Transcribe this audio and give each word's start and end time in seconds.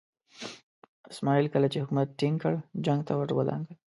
اسماعیل 1.13 1.45
کله 1.53 1.67
چې 1.71 1.81
حکومت 1.83 2.07
ټینګ 2.19 2.35
کړ 2.43 2.53
جنګ 2.85 2.99
ته 3.07 3.13
ور 3.15 3.29
ودانګل. 3.37 3.75